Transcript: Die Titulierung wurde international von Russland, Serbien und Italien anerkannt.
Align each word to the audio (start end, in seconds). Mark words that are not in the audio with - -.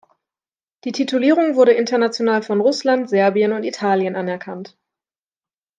Die 0.83 0.93
Titulierung 0.93 1.55
wurde 1.55 1.73
international 1.73 2.41
von 2.41 2.59
Russland, 2.59 3.07
Serbien 3.07 3.53
und 3.53 3.63
Italien 3.63 4.15
anerkannt. 4.15 4.75